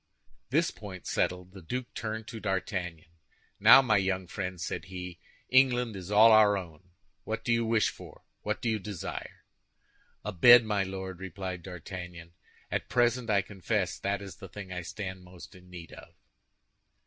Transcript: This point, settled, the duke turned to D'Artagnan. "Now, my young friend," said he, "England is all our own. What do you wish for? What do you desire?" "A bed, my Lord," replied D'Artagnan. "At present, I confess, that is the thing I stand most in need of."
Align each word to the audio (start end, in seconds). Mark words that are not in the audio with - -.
This 0.49 0.71
point, 0.71 1.05
settled, 1.05 1.51
the 1.51 1.61
duke 1.61 1.93
turned 1.93 2.25
to 2.29 2.39
D'Artagnan. 2.39 3.05
"Now, 3.59 3.83
my 3.83 3.97
young 3.97 4.25
friend," 4.25 4.59
said 4.59 4.85
he, 4.85 5.19
"England 5.49 5.95
is 5.95 6.09
all 6.09 6.31
our 6.31 6.57
own. 6.57 6.89
What 7.23 7.43
do 7.45 7.53
you 7.53 7.63
wish 7.67 7.91
for? 7.91 8.23
What 8.41 8.63
do 8.63 8.67
you 8.67 8.79
desire?" 8.79 9.45
"A 10.25 10.31
bed, 10.31 10.63
my 10.65 10.81
Lord," 10.81 11.19
replied 11.19 11.61
D'Artagnan. 11.61 12.33
"At 12.71 12.89
present, 12.89 13.29
I 13.29 13.43
confess, 13.43 13.99
that 13.99 14.23
is 14.23 14.37
the 14.37 14.49
thing 14.49 14.73
I 14.73 14.81
stand 14.81 15.23
most 15.23 15.53
in 15.53 15.69
need 15.69 15.93
of." 15.93 16.15